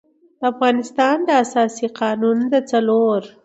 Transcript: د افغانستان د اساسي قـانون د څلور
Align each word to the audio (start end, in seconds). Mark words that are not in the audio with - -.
د 0.39 0.41
افغانستان 0.51 1.15
د 1.27 1.29
اساسي 1.43 1.87
قـانون 1.99 2.37
د 2.51 2.53
څلور 2.71 3.19